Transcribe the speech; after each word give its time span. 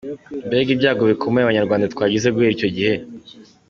Mbega 0.47 0.69
ibyago 0.75 1.03
bikomeye 1.11 1.43
abanyarwanda 1.43 1.91
twagize 1.93 2.27
guhera 2.33 2.53
icyo 2.55 2.69
gihe! 2.75 2.93